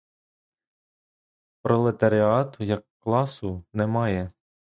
Пролетаріату 1.61 2.63
як 2.63 2.85
класу 2.99 3.63
немає. 3.73 4.31